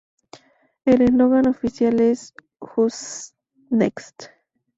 [0.83, 3.35] El eslogan oficial es: ""Who's
[3.69, 4.29] next"?